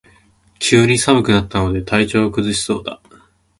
[0.57, 2.99] 急に寒くなったので体調を崩しそうだ